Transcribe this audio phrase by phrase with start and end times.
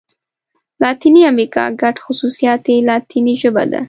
[0.81, 3.79] لاتیني امريکا ګډ خوصوصیات یې لاتيني ژبه ده.